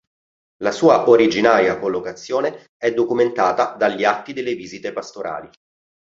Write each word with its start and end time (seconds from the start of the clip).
La 0.63 0.71
sua 0.71 1.07
originaria 1.09 1.77
collocazione 1.77 2.71
è 2.75 2.91
documentata 2.91 3.75
dagli 3.75 4.03
atti 4.03 4.33
delle 4.33 4.55
visite 4.55 4.93
pastorali. 4.93 5.47